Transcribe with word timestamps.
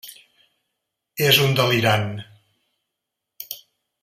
És 1.27 1.39
un 1.43 1.53
delirant. 1.61 2.09